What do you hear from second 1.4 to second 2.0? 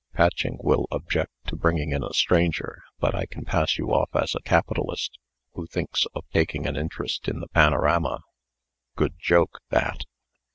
to bringing